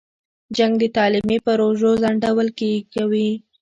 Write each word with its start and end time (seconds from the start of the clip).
جنګ 0.57 0.73
د 0.79 0.83
تعلیمي 0.97 1.37
پروژو 1.47 1.91
ځنډول 2.01 2.47
کوي. 2.93 3.29